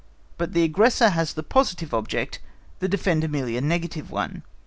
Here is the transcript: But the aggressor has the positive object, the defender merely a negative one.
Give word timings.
But 0.39 0.53
the 0.53 0.63
aggressor 0.63 1.09
has 1.09 1.33
the 1.35 1.43
positive 1.43 1.93
object, 1.93 2.39
the 2.79 2.87
defender 2.87 3.27
merely 3.27 3.55
a 3.55 3.61
negative 3.61 4.09
one. 4.09 4.41